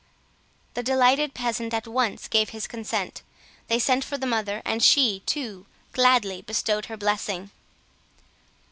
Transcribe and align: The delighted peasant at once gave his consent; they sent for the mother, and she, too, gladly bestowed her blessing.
The 0.73 0.81
delighted 0.81 1.35
peasant 1.35 1.75
at 1.75 1.85
once 1.85 2.27
gave 2.27 2.49
his 2.49 2.65
consent; 2.65 3.21
they 3.67 3.77
sent 3.77 4.03
for 4.03 4.17
the 4.17 4.25
mother, 4.25 4.63
and 4.65 4.81
she, 4.81 5.19
too, 5.27 5.67
gladly 5.93 6.41
bestowed 6.41 6.87
her 6.87 6.97
blessing. 6.97 7.51